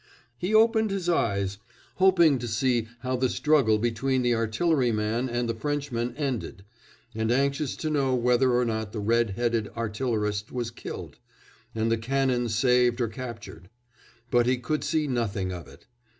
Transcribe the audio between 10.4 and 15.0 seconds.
was killed, and the cannon saved or captured. But he could